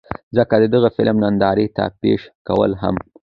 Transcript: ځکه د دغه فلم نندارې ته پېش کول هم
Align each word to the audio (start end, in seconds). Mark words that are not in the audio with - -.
ځکه 0.37 0.55
د 0.61 0.63
دغه 0.73 0.89
فلم 0.95 1.17
نندارې 1.23 1.65
ته 1.75 1.83
پېش 2.01 2.21
کول 2.47 2.71
هم 2.81 2.95